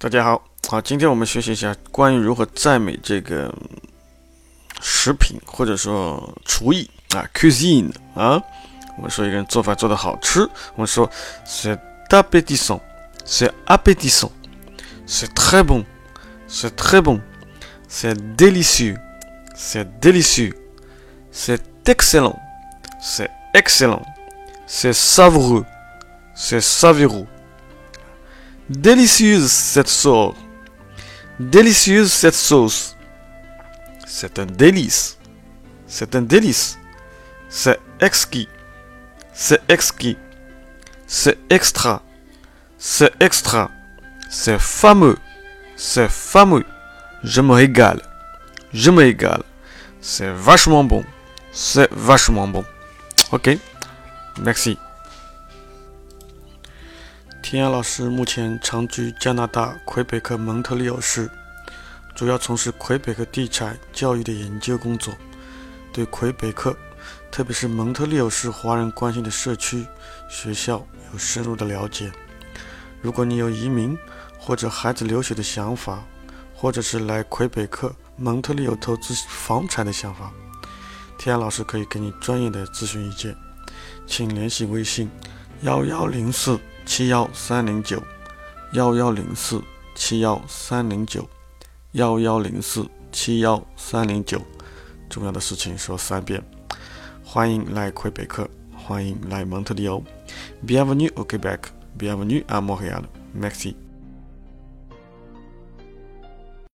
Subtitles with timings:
[0.00, 3.52] 大家好，好，今天我们学习一下关于如何赞美这个
[4.80, 8.42] 食品或者说厨艺啊，cuisine 啊。
[8.96, 10.40] 我们说一个人做饭做的好吃，
[10.74, 11.10] 我们说
[11.46, 11.78] c'est
[12.08, 27.26] appétissant，c'est appétissant，c'est très bon，c'est très bon，c'est délicieux，c'est délicieux，c'est excellent，c'est excellent，c'est savoureux，c'est savoureux。
[28.71, 30.33] Délicieuse cette sauce.
[31.41, 32.95] Délicieuse cette sauce.
[34.07, 35.17] C'est un délice.
[35.87, 36.79] C'est un délice.
[37.49, 38.47] C'est exquis.
[39.33, 40.17] C'est exquis.
[41.05, 42.01] C'est extra.
[42.77, 43.69] C'est extra.
[44.29, 45.17] C'est fameux.
[45.75, 46.63] C'est fameux.
[47.25, 48.01] Je me régale.
[48.73, 49.43] Je me régale.
[49.99, 51.03] C'est vachement bon.
[51.51, 52.63] C'est vachement bon.
[53.33, 53.49] Ok?
[54.39, 54.77] Merci.
[57.51, 61.29] 天涯老师目前长居加拿大魁北克蒙特利尔市，
[62.15, 65.13] 主要从事魁北克地产教育的研究工作，
[65.91, 66.73] 对魁北克，
[67.29, 69.85] 特别是蒙特利尔市华人关心的社区、
[70.29, 72.09] 学校有深入的了解。
[73.01, 73.97] 如果你有移民
[74.39, 76.01] 或者孩子留学的想法，
[76.55, 80.31] 或者是来魁北克蒙特利尔投资房产的想法，
[81.17, 83.35] 天涯老师可以给你专业的咨询意见，
[84.07, 85.11] 请联系微信
[85.63, 86.57] 幺幺零四。
[86.85, 88.01] 七幺三零九
[88.73, 89.61] 幺幺零四
[89.95, 91.27] 七幺三零九
[91.93, 94.41] 幺幺零四七幺三零九，
[95.09, 96.41] 重要的事情说三遍。
[97.23, 100.01] 欢迎来魁北克，欢迎来蒙特利尔。
[100.65, 101.59] Bienvenue au Québec,
[101.97, 103.03] bienvenue à Montréal.
[103.33, 103.75] Merci.